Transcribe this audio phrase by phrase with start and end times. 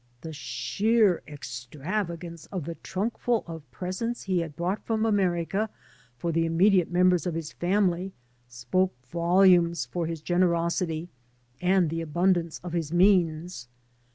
[0.21, 5.69] The sheer extravagance of that trunkfu] of presents he had brought from America
[6.17, 8.11] for the immediate members of his family
[8.49, 11.09] spoke voliunes for his generosity
[11.61, 13.67] and the abundance of his means.